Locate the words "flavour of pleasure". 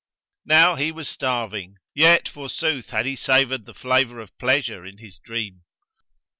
3.75-4.83